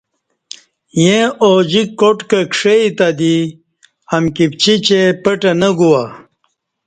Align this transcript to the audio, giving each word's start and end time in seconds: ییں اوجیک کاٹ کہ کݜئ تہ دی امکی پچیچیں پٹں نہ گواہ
ییں 1.01 1.25
اوجیک 1.43 1.89
کاٹ 1.99 2.17
کہ 2.29 2.39
کݜئ 2.53 2.83
تہ 2.97 3.07
دی 3.19 3.35
امکی 4.15 4.45
پچیچیں 4.51 5.07
پٹں 5.23 5.55
نہ 5.59 5.69
گواہ 5.77 6.07